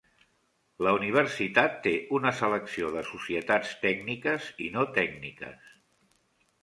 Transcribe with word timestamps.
La 0.85 0.93
universitat 0.99 1.75
té 1.87 1.93
una 2.19 2.33
selecció 2.39 2.89
de 2.95 3.03
societats 3.11 3.77
tècniques 3.87 4.49
i 4.69 4.71
no 4.79 4.87
tècniques. 5.01 5.69